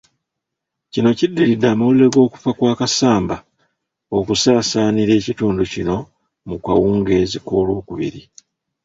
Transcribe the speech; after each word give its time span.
Kino 0.91 1.09
kiddiridde 1.17 1.67
amawulire 1.69 2.07
g'okufa 2.13 2.51
kwa 2.57 2.73
Kasamba 2.79 3.37
okusaasaanira 4.17 5.11
ekitundu 5.19 5.63
kino 5.73 5.95
mu 6.47 6.55
kawungeezi 6.65 7.37
k'Olwookubiri. 7.45 8.21